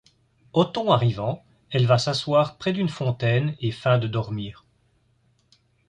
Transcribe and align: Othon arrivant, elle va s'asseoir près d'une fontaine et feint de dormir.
Othon 0.55 0.89
arrivant, 0.91 1.45
elle 1.69 1.85
va 1.85 1.99
s'asseoir 1.99 2.57
près 2.57 2.73
d'une 2.73 2.89
fontaine 2.89 3.55
et 3.59 3.69
feint 3.71 3.99
de 3.99 4.07
dormir. 4.07 4.65